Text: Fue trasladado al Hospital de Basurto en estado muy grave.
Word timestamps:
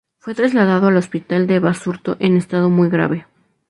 Fue 0.17 0.33
trasladado 0.33 0.87
al 0.87 0.97
Hospital 0.97 1.45
de 1.45 1.59
Basurto 1.59 2.17
en 2.19 2.35
estado 2.35 2.71
muy 2.71 2.89
grave. 2.89 3.27